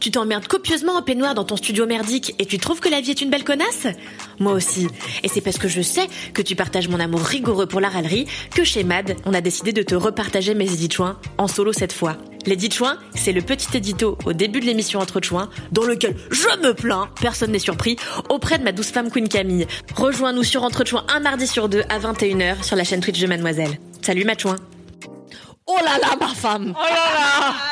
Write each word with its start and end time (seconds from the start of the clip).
Tu 0.00 0.10
t'emmerdes 0.10 0.46
copieusement 0.46 0.94
en 0.94 1.02
peignoir 1.02 1.34
dans 1.34 1.44
ton 1.44 1.56
studio 1.56 1.86
merdique 1.86 2.34
et 2.38 2.46
tu 2.46 2.58
trouves 2.58 2.80
que 2.80 2.88
la 2.88 3.00
vie 3.00 3.10
est 3.10 3.20
une 3.20 3.30
belle 3.30 3.44
connasse? 3.44 3.86
Moi 4.38 4.52
aussi. 4.52 4.88
Et 5.22 5.28
c'est 5.28 5.40
parce 5.40 5.58
que 5.58 5.68
je 5.68 5.82
sais 5.82 6.08
que 6.34 6.42
tu 6.42 6.56
partages 6.56 6.88
mon 6.88 7.00
amour 7.00 7.20
rigoureux 7.20 7.66
pour 7.66 7.80
la 7.80 7.88
râlerie 7.88 8.26
que 8.54 8.64
chez 8.64 8.84
MAD, 8.84 9.16
on 9.26 9.34
a 9.34 9.40
décidé 9.40 9.72
de 9.72 9.82
te 9.82 9.94
repartager 9.94 10.54
mes 10.54 10.72
édits 10.72 10.90
chouins 10.90 11.18
en 11.38 11.48
solo 11.48 11.72
cette 11.72 11.92
fois. 11.92 12.16
L'édit 12.46 12.70
chouin, 12.70 12.98
c'est 13.14 13.32
le 13.32 13.42
petit 13.42 13.76
édito 13.76 14.16
au 14.24 14.32
début 14.32 14.60
de 14.60 14.66
l'émission 14.66 15.00
Entre 15.00 15.20
chouins 15.20 15.50
dans 15.72 15.84
lequel 15.84 16.16
je 16.30 16.48
me 16.62 16.72
plains, 16.72 17.10
personne 17.20 17.52
n'est 17.52 17.58
surpris, 17.58 17.96
auprès 18.28 18.58
de 18.58 18.64
ma 18.64 18.72
douce 18.72 18.90
femme 18.90 19.10
Queen 19.10 19.28
Camille. 19.28 19.66
Rejoins-nous 19.94 20.44
sur 20.44 20.64
Entre 20.64 20.84
un 21.14 21.20
mardi 21.20 21.46
sur 21.46 21.68
deux 21.68 21.82
à 21.88 21.98
21h 21.98 22.62
sur 22.64 22.76
la 22.76 22.84
chaîne 22.84 23.00
Twitch 23.00 23.20
de 23.20 23.26
Mademoiselle. 23.26 23.78
Salut 24.02 24.24
Matchouin. 24.24 24.56
Oh 25.72 25.76
là 25.84 25.98
là, 26.02 26.16
ma 26.18 26.28
femme 26.34 26.74
Oh 26.76 26.82
là 26.82 26.94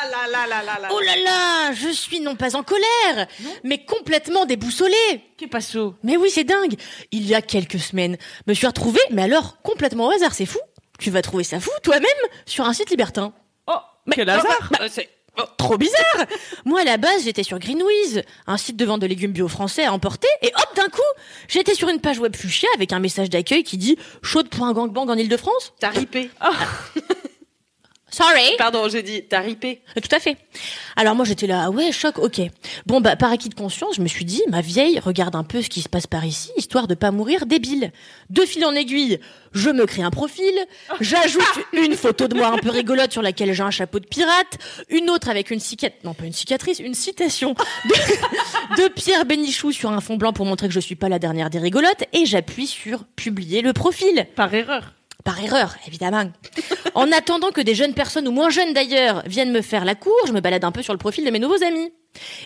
là 0.09 0.27
là 0.31 0.47
là 0.47 0.47
là 0.47 0.63
là 0.63 0.79
là 0.81 0.87
Oh 0.91 0.99
là 1.01 1.15
là, 1.17 1.73
je 1.73 1.89
suis 1.89 2.21
non 2.21 2.35
pas 2.35 2.55
en 2.55 2.63
colère, 2.63 3.27
mais 3.63 3.83
complètement 3.83 4.45
déboussolée. 4.45 4.95
Qu'est 5.37 5.47
passo? 5.47 5.95
Mais 6.03 6.15
oui, 6.15 6.29
c'est 6.29 6.45
dingue. 6.45 6.75
Il 7.11 7.25
y 7.27 7.35
a 7.35 7.41
quelques 7.41 7.79
semaines, 7.79 8.17
me 8.47 8.53
suis 8.53 8.67
retrouvée, 8.67 9.01
mais 9.11 9.23
alors 9.23 9.61
complètement 9.63 10.07
au 10.07 10.11
hasard, 10.11 10.33
c'est 10.33 10.45
fou. 10.45 10.59
Tu 10.97 11.09
vas 11.11 11.21
trouver 11.21 11.43
ça 11.43 11.59
fou 11.59 11.71
toi-même 11.83 12.09
sur 12.45 12.65
un 12.65 12.73
site 12.73 12.89
libertin. 12.89 13.33
Oh, 13.67 13.73
quel 14.11 14.29
hasard 14.29 14.69
bah, 14.71 14.79
Euh, 14.81 14.87
c'est- 14.91 15.09
oh, 15.37 15.43
Trop 15.57 15.77
bizarre 15.77 16.25
Moi, 16.65 16.81
à 16.81 16.83
la 16.83 16.97
base, 16.97 17.23
j'étais 17.23 17.43
sur 17.43 17.59
Greenwiz, 17.59 18.23
un 18.47 18.57
site 18.57 18.75
de 18.77 18.85
vente 18.85 18.99
de 19.01 19.07
légumes 19.07 19.31
bio 19.31 19.47
français 19.47 19.85
à 19.85 19.93
emporter, 19.93 20.27
et 20.41 20.51
hop, 20.55 20.75
d'un 20.75 20.87
coup, 20.89 21.01
j'étais 21.47 21.73
sur 21.75 21.89
une 21.89 21.99
page 22.01 22.19
web 22.19 22.35
fuchsia 22.35 22.67
avec 22.75 22.91
un 22.93 22.99
message 22.99 23.29
d'accueil 23.29 23.63
qui 23.63 23.77
dit 23.77 23.97
«Chaude 24.21 24.49
pour 24.49 24.65
un 24.65 24.73
gangbang 24.73 25.09
en 25.09 25.15
Ile-de-France 25.17 25.73
T'as 25.79 25.89
ripé.» 25.89 26.29
Sorry 28.11 28.55
Pardon, 28.57 28.87
j'ai 28.89 29.03
dit, 29.03 29.23
t'as 29.27 29.39
ripé. 29.39 29.81
Euh, 29.95 30.01
Tout 30.01 30.15
à 30.15 30.19
fait. 30.19 30.37
Alors 30.95 31.15
moi 31.15 31.25
j'étais 31.25 31.47
là, 31.47 31.63
ah 31.65 31.69
ouais, 31.69 31.91
choc, 31.91 32.17
ok. 32.17 32.41
Bon 32.85 33.01
bah 33.01 33.15
par 33.15 33.31
acquis 33.31 33.49
de 33.49 33.55
conscience, 33.55 33.95
je 33.95 34.01
me 34.01 34.07
suis 34.07 34.25
dit, 34.25 34.41
ma 34.49 34.61
vieille, 34.61 34.99
regarde 34.99 35.35
un 35.35 35.43
peu 35.43 35.61
ce 35.61 35.69
qui 35.69 35.81
se 35.81 35.89
passe 35.89 36.07
par 36.07 36.25
ici, 36.25 36.51
histoire 36.57 36.87
de 36.87 36.95
pas 36.95 37.11
mourir 37.11 37.45
débile. 37.45 37.91
De 38.29 38.41
fil 38.41 38.65
en 38.65 38.73
aiguille, 38.73 39.19
je 39.53 39.69
me 39.69 39.85
crée 39.85 40.01
un 40.01 40.09
profil, 40.11 40.53
j'ajoute 41.01 41.43
une 41.73 41.95
photo 41.95 42.27
de 42.27 42.35
moi 42.35 42.47
un 42.47 42.57
peu 42.57 42.69
rigolote 42.69 43.11
sur 43.11 43.21
laquelle 43.21 43.53
j'ai 43.53 43.63
un 43.63 43.71
chapeau 43.71 43.99
de 43.99 44.07
pirate, 44.07 44.57
une 44.89 45.09
autre 45.09 45.29
avec 45.29 45.51
une 45.51 45.59
cicatrice, 45.59 46.03
non 46.03 46.13
pas 46.13 46.25
une 46.25 46.33
cicatrice, 46.33 46.79
une 46.79 46.93
citation 46.93 47.53
de, 47.85 47.93
de 48.83 48.87
Pierre 48.89 49.25
Bénichou 49.25 49.71
sur 49.71 49.91
un 49.91 50.01
fond 50.01 50.17
blanc 50.17 50.33
pour 50.33 50.45
montrer 50.45 50.67
que 50.67 50.73
je 50.73 50.79
suis 50.79 50.95
pas 50.95 51.09
la 51.09 51.19
dernière 51.19 51.49
des 51.49 51.59
rigolotes, 51.59 52.03
et 52.13 52.25
j'appuie 52.25 52.67
sur 52.67 53.05
publier 53.05 53.61
le 53.61 53.73
profil. 53.73 54.27
Par 54.35 54.53
erreur. 54.53 54.93
Par 55.29 55.43
erreur, 55.43 55.75
évidemment. 55.85 56.23
En 56.95 57.11
attendant 57.11 57.51
que 57.51 57.61
des 57.61 57.75
jeunes 57.75 57.93
personnes, 57.93 58.27
ou 58.27 58.31
moins 58.31 58.49
jeunes 58.49 58.73
d'ailleurs, 58.73 59.21
viennent 59.27 59.51
me 59.51 59.61
faire 59.61 59.85
la 59.85 59.93
cour, 59.93 60.15
je 60.25 60.33
me 60.33 60.39
balade 60.39 60.63
un 60.63 60.71
peu 60.71 60.81
sur 60.81 60.91
le 60.91 60.97
profil 60.97 61.23
de 61.23 61.29
mes 61.29 61.37
nouveaux 61.37 61.63
amis. 61.63 61.91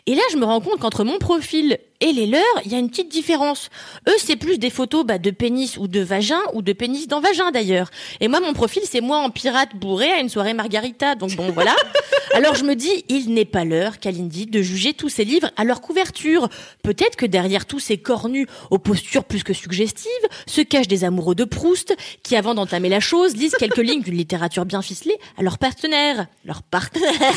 Et 0.06 0.16
là, 0.16 0.22
je 0.32 0.38
me 0.38 0.46
rends 0.46 0.62
compte 0.62 0.80
qu'entre 0.80 1.04
mon 1.04 1.18
profil 1.18 1.78
et 2.02 2.12
les 2.12 2.28
leurs, 2.28 2.42
il 2.66 2.72
y 2.72 2.76
a 2.76 2.80
une 2.80 2.90
petite 2.90 3.10
différence. 3.10 3.70
Eux, 4.10 4.16
c'est 4.18 4.36
plus 4.36 4.58
des 4.58 4.70
photos 4.70 5.06
bah, 5.06 5.18
de 5.18 5.32
pénis 5.32 5.78
ou 5.78 5.88
de 5.88 6.02
vagin, 6.02 6.42
ou 6.54 6.62
de 6.62 6.74
pénis 6.74 7.08
dans 7.08 7.22
vagin 7.22 7.52
d'ailleurs. 7.52 7.90
Et 8.20 8.28
moi, 8.28 8.42
mon 8.42 8.54
profil, 8.54 8.82
c'est 8.86 9.00
moi 9.00 9.18
en 9.20 9.30
pirate 9.30 9.70
bourré 9.76 10.12
à 10.12 10.20
une 10.20 10.30
soirée 10.30 10.54
margarita. 10.54 11.16
Donc 11.16 11.36
bon, 11.36 11.50
voilà. 11.52 11.76
Alors 12.34 12.56
je 12.56 12.66
me 12.66 12.76
dis, 12.76 13.06
il 13.10 13.34
n'est 13.34 13.46
pas 13.46 13.64
l'heure, 13.64 14.00
Kalindi, 14.00 14.48
de 14.48 14.62
juger 14.62 14.94
tous 14.94 15.10
ces 15.10 15.24
livres 15.24 15.52
à 15.56 15.64
leur 15.64 15.82
couverture. 15.82 16.50
Peut-être 16.84 17.16
que 17.16 17.26
derrière 17.26 17.66
tous 17.66 17.80
ces 17.80 17.98
corps 17.98 18.28
nus 18.28 18.48
aux 18.70 18.80
postures 18.80 19.24
plus 19.24 19.44
que 19.44 19.54
suggestives 19.54 20.12
se 20.46 20.62
cachent 20.62 20.88
des 20.88 21.04
amoureux 21.04 21.36
de 21.36 21.46
Proust 21.46 21.96
qui, 22.22 22.36
avant 22.36 22.54
d'entamer 22.54 22.90
la 22.90 23.00
chose, 23.00 23.36
lisent 23.36 23.56
quelques 23.58 23.78
lignes 23.78 24.02
d'une 24.02 24.18
littérature 24.18 24.66
bien 24.66 24.82
ficelée 24.82 25.18
à 25.38 25.44
leur 25.44 25.58
partenaire. 25.58 26.28
Leur 26.44 26.64
partenaire. 26.64 27.34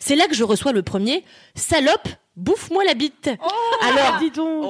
C'est 0.00 0.16
là 0.16 0.26
que 0.26 0.34
je 0.34 0.42
reçois 0.44 0.72
le 0.72 0.82
premier 0.82 1.24
salope, 1.54 2.08
bouffe-moi 2.36 2.84
la 2.84 2.94
bite. 2.94 3.28
Alors, 3.82 4.18
dis 4.18 4.30
donc. 4.30 4.62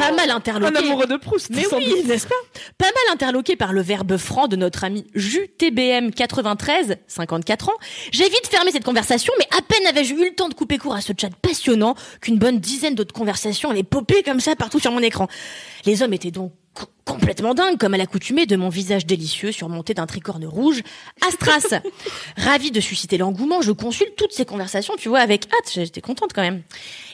pas 0.00 0.12
mal 0.12 0.30
Un 0.30 0.36
interloqué. 0.36 0.78
amoureux 0.78 1.06
de 1.06 1.16
Proust. 1.16 1.50
Mais 1.50 1.62
oui, 1.72 2.02
n'est-ce 2.06 2.26
pas? 2.26 2.34
Pas 2.78 2.86
mal 2.86 3.14
interloqué 3.14 3.54
par 3.54 3.72
le 3.74 3.82
verbe 3.82 4.16
franc 4.16 4.48
de 4.48 4.56
notre 4.56 4.84
ami 4.84 5.06
JUTBM 5.14 6.10
93, 6.10 6.96
54 7.06 7.68
ans, 7.68 7.72
j'ai 8.12 8.24
vite 8.24 8.46
fermé 8.50 8.70
cette 8.72 8.84
conversation, 8.84 9.32
mais 9.38 9.46
à 9.56 9.60
peine 9.62 9.86
avais-je 9.86 10.14
eu 10.14 10.24
le 10.24 10.34
temps 10.34 10.48
de 10.48 10.54
couper 10.54 10.78
court 10.78 10.94
à 10.94 11.00
ce 11.02 11.12
chat 11.18 11.30
passionnant 11.42 11.94
qu'une 12.22 12.38
bonne 12.38 12.58
dizaine 12.58 12.94
d'autres 12.94 13.12
conversations 13.14 13.70
allaient 13.70 13.82
popper 13.82 14.22
comme 14.22 14.40
ça 14.40 14.56
partout 14.56 14.80
sur 14.80 14.90
mon 14.92 15.00
écran. 15.00 15.28
Les 15.84 16.02
hommes 16.02 16.14
étaient 16.14 16.30
donc 16.30 16.52
complètement 17.18 17.54
dingues, 17.54 17.78
comme 17.78 17.94
à 17.94 17.96
l'accoutumée 17.96 18.46
de 18.46 18.56
mon 18.56 18.68
visage 18.68 19.04
délicieux 19.04 19.50
surmonté 19.50 19.92
d'un 19.92 20.06
tricorne 20.06 20.46
rouge, 20.46 20.82
Astras. 21.26 21.80
Ravi 22.36 22.70
de 22.70 22.80
susciter 22.80 23.18
l'engouement, 23.18 23.60
je 23.60 23.72
consulte 23.72 24.14
toutes 24.16 24.32
ces 24.32 24.44
conversations, 24.44 24.94
tu 24.96 25.08
vois, 25.08 25.18
avec 25.18 25.46
hâte, 25.46 25.72
j'étais 25.74 26.00
contente 26.00 26.32
quand 26.32 26.42
même. 26.42 26.62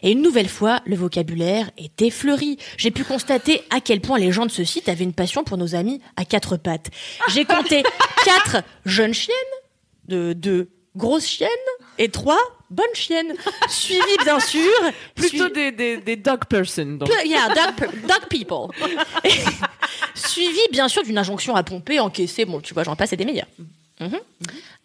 Et 0.02 0.12
une 0.12 0.22
nouvelle 0.22 0.48
fois, 0.48 0.80
le 0.84 0.94
vocabulaire 0.96 1.70
était 1.78 2.10
fleuri. 2.10 2.58
J'ai 2.76 2.90
pu 2.90 3.02
constater 3.02 3.62
à 3.70 3.80
quel 3.80 4.00
point 4.00 4.18
les 4.18 4.30
gens 4.30 4.46
de 4.46 4.50
ce 4.50 4.64
site 4.64 4.88
avaient 4.88 5.04
une 5.04 5.14
passion 5.14 5.42
pour 5.42 5.56
nos 5.56 5.74
amis 5.74 6.00
à 6.16 6.24
quatre 6.24 6.56
pattes. 6.56 6.90
J'ai 7.28 7.44
compté 7.44 7.82
quatre 8.24 8.62
jeunes 8.84 9.14
chiennes, 9.14 9.34
de 10.08 10.34
deux 10.34 10.68
grosses 10.96 11.26
chiennes 11.26 11.48
et 11.98 12.10
trois 12.10 12.40
bonnes 12.70 12.84
chiennes, 12.94 13.34
suivies 13.68 14.18
bien 14.22 14.40
sûr. 14.40 14.70
Plutôt 15.14 15.48
des, 15.48 15.72
des, 15.72 15.96
des 15.96 16.16
dog 16.16 16.44
person. 16.48 16.98
Donc. 16.98 17.08
Yeah, 17.24 17.48
dog 17.48 18.28
people. 18.28 18.68
Suivi 20.14 20.60
bien 20.70 20.88
sûr 20.88 21.02
d'une 21.02 21.18
injonction 21.18 21.56
à 21.56 21.62
pomper, 21.62 22.00
encaisser, 22.00 22.44
bon 22.44 22.60
tu 22.60 22.74
vois 22.74 22.84
j'en 22.84 22.96
passe 22.96 23.12
et 23.12 23.16
des 23.16 23.24
meilleurs. 23.24 23.48
Mhm. 24.00 24.18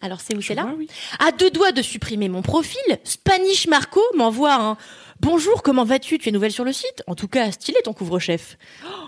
Alors 0.00 0.20
c'est 0.20 0.36
où 0.36 0.42
c'est 0.42 0.54
là 0.54 0.62
vois, 0.62 0.74
oui. 0.78 0.88
À 1.18 1.32
deux 1.32 1.50
doigts 1.50 1.72
de 1.72 1.82
supprimer 1.82 2.28
mon 2.28 2.42
profil, 2.42 2.80
Spanish 3.04 3.66
Marco 3.66 4.00
m'envoie 4.14 4.54
un 4.54 4.76
Bonjour, 5.20 5.62
comment 5.62 5.84
vas-tu? 5.84 6.18
Tu 6.18 6.30
es 6.30 6.32
nouvelle 6.32 6.50
sur 6.50 6.64
le 6.64 6.72
site? 6.72 7.02
En 7.06 7.14
tout 7.14 7.28
cas, 7.28 7.52
stylé 7.52 7.76
ton 7.84 7.92
couvre-chef. 7.92 8.56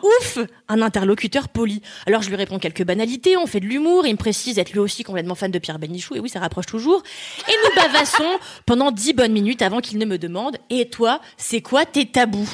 Ouf 0.03 0.39
Un 0.69 0.83
interlocuteur 0.83 1.49
poli. 1.49 1.81
Alors 2.07 2.21
je 2.21 2.29
lui 2.29 2.37
réponds 2.37 2.59
quelques 2.59 2.85
banalités, 2.85 3.39
on 3.39 3.47
fait 3.47 3.61
de 3.61 3.65
l'humour, 3.65 4.07
il 4.07 4.13
me 4.13 4.19
précise 4.19 4.59
être 4.59 4.73
lui 4.73 4.79
aussi 4.79 5.05
complètement 5.05 5.35
fan 5.35 5.51
de 5.51 5.59
Pierre 5.59 5.79
Benichou, 5.79 6.15
et 6.15 6.21
oui, 6.21 6.29
ça 6.29 6.39
rapproche 6.39 6.67
toujours. 6.67 7.03
Et 7.49 7.53
nous 7.65 7.83
bavassons 7.83 8.39
pendant 8.67 8.91
dix 8.91 9.15
bonnes 9.15 9.33
minutes 9.33 9.63
avant 9.63 9.81
qu'il 9.81 9.97
ne 9.97 10.05
me 10.05 10.19
demande 10.19 10.59
Et 10.69 10.91
toi, 10.91 11.19
c'est 11.39 11.63
quoi 11.63 11.87
tes 11.87 12.05
tabous? 12.05 12.51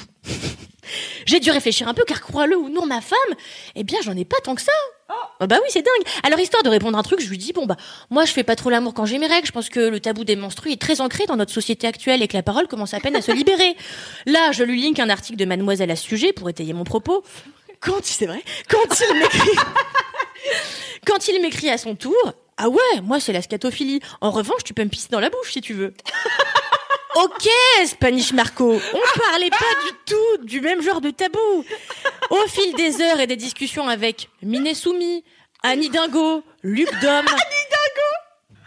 J'ai 1.29 1.41
dû 1.41 1.51
réfléchir 1.51 1.87
un 1.87 1.93
peu, 1.93 2.05
car 2.07 2.23
crois-le 2.23 2.57
ou 2.57 2.71
non, 2.71 2.87
ma 2.87 3.03
femme, 3.03 3.19
eh 3.75 3.85
bien, 3.85 3.99
j'en 4.03 4.17
ai 4.17 4.25
pas 4.25 4.39
tant 4.43 4.55
que 4.55 4.63
ça. 4.63 4.73
Ah 5.41 5.47
bah 5.47 5.59
oui, 5.63 5.69
c'est 5.69 5.83
dingue. 5.83 6.13
Alors, 6.23 6.41
histoire 6.41 6.63
de 6.63 6.71
répondre 6.71 6.97
à 6.97 7.01
un 7.01 7.03
truc, 7.03 7.21
je 7.21 7.29
lui 7.29 7.37
dis, 7.37 7.53
bon 7.53 7.67
bah, 7.67 7.77
moi, 8.09 8.25
je 8.25 8.33
fais 8.33 8.45
pas 8.45 8.57
trop 8.57 8.71
l'amour 8.71 8.95
quand 8.95 9.05
j'ai 9.05 9.19
mes 9.19 9.27
règles. 9.27 9.47
Je 9.47 9.53
pense 9.53 9.69
que 9.69 9.79
le 9.79 10.01
tabou 10.01 10.25
des 10.25 10.37
menstrues 10.37 10.73
est 10.73 10.81
très 10.81 11.03
ancré 11.03 11.27
dans 11.27 11.37
notre 11.37 11.53
société 11.53 11.87
actuelle 11.87 12.23
et 12.23 12.29
que 12.29 12.37
la 12.37 12.43
parole 12.43 12.67
commence 12.67 12.95
à 12.95 13.01
peine 13.01 13.15
à 13.15 13.21
se 13.21 13.31
libérer. 13.31 13.77
Là, 14.27 14.53
je 14.53 14.65
lui 14.65 14.81
link 14.81 14.99
un 15.01 15.11
article 15.11 15.39
de 15.39 15.45
Mademoiselle 15.45 15.91
à 15.91 15.97
ce 15.97 16.05
sujet 16.05 16.33
pour 16.33 16.49
étayer 16.49 16.73
mon 16.73 16.85
propos. 16.85 17.23
Quand, 17.81 18.03
c'est 18.03 18.27
vrai, 18.27 18.43
quand 18.71 18.99
il 18.99 19.19
m'écrit, 19.19 19.59
quand 21.07 21.29
il 21.29 21.43
m'écrit 21.43 21.69
à 21.69 21.77
son 21.77 21.95
tour, 21.95 22.33
ah 22.57 22.71
ouais, 22.71 23.01
moi, 23.03 23.21
c'est 23.21 23.35
la 23.35 23.43
scatophilie. 23.43 24.01
En 24.23 24.31
revanche, 24.31 24.65
tu 24.65 24.73
peux 24.73 24.83
me 24.83 24.89
pisser 24.89 25.09
dans 25.11 25.21
la 25.21 25.29
bouche 25.29 25.53
si 25.53 25.61
tu 25.61 25.75
veux. 25.75 25.93
Ok, 27.21 27.49
Spanish 27.85 28.33
Marco, 28.33 28.75
on 28.75 29.19
parlait 29.19 29.51
pas 29.51 29.57
du 29.57 29.97
tout 30.07 30.45
du 30.45 30.61
même 30.61 30.81
genre 30.81 31.01
de 31.01 31.11
tabou. 31.11 31.65
Au 32.31 32.47
fil 32.47 32.73
des 32.75 33.01
heures 33.01 33.19
et 33.19 33.27
des 33.27 33.35
discussions 33.35 33.89
avec 33.89 34.29
Miné 34.41 34.73
Soumi, 34.73 35.25
Annie 35.65 35.91
Dingo, 35.91 36.45
Luc 36.63 36.89
Dom, 37.03 37.25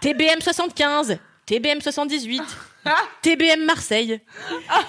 TBM 0.01 0.41
75, 0.41 1.17
TBM 1.45 1.79
78, 1.79 2.41
TBM 3.21 3.63
Marseille. 3.63 4.19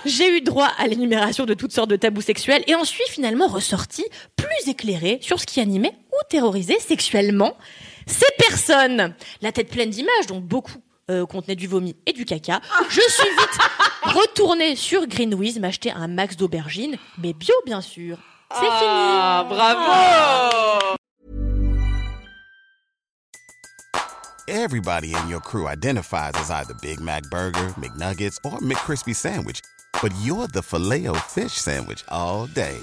J'ai 0.07 0.37
eu 0.37 0.41
droit 0.41 0.73
à 0.79 0.89
l'énumération 0.89 1.47
de 1.47 1.55
toutes 1.55 1.73
sortes 1.73 1.91
de 1.91 1.97
tabous 1.97 2.23
sexuels 2.23 2.65
et 2.67 2.75
en 2.75 2.85
suis 2.85 3.09
finalement 3.11 3.47
ressorti 3.47 4.05
plus 4.35 4.69
éclairé 4.69 5.21
sur 5.23 5.39
ce 5.39 5.47
qui 5.47 5.61
animait 5.61 5.95
ou 6.11 6.17
terrorisait 6.29 6.81
sexuellement 6.81 7.57
ces 8.09 8.27
personnes. 8.39 9.15
La 9.41 9.53
tête 9.53 9.71
pleine 9.71 9.91
d'images, 9.91 10.27
dont 10.27 10.41
beaucoup 10.41 10.83
euh, 11.13 11.27
contenaient 11.27 11.57
du 11.57 11.67
vomi 11.69 11.95
et 12.07 12.13
du 12.13 12.25
caca. 12.25 12.61
Je 12.89 13.01
suis 13.01 13.29
vite 13.31 13.59
retournée 14.15 14.75
sur 14.77 15.07
Greenwiz 15.07 15.59
m'acheter 15.61 15.93
un 15.93 16.09
max 16.09 16.37
d'aubergines, 16.37 16.97
mais 17.19 17.33
bio 17.33 17.55
bien 17.67 17.81
sûr. 17.81 18.19
C'est 18.51 18.67
Ah, 18.69 19.45
fini. 19.49 19.57
bravo 19.57 20.97
Everybody 24.49 25.15
in 25.15 25.29
your 25.29 25.41
crew 25.41 25.69
identifies 25.69 26.33
as 26.35 26.51
either 26.51 26.75
Big 26.83 27.01
Mac 27.01 27.23
Burger, 27.31 27.69
McNuggets, 27.79 28.37
or 28.45 28.59
McCrispy 28.59 29.15
Sandwich. 29.15 29.61
But 30.03 30.13
you're 30.23 30.49
the 30.49 30.63
filet 30.63 31.07
fish 31.29 31.53
Sandwich 31.53 32.05
all 32.09 32.47
day. 32.47 32.77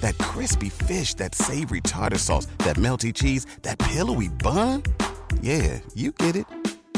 That 0.00 0.16
crispy 0.18 0.68
fish, 0.68 1.14
that 1.14 1.34
savory 1.34 1.80
tartar 1.80 2.18
sauce, 2.18 2.46
that 2.58 2.76
melty 2.76 3.12
cheese, 3.12 3.46
that 3.62 3.78
pillowy 3.78 4.28
bun. 4.28 4.82
Yeah, 5.40 5.80
you 5.94 6.12
get 6.12 6.36
it. 6.36 6.46